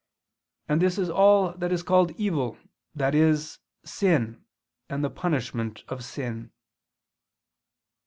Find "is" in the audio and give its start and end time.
0.97-1.11, 1.71-1.83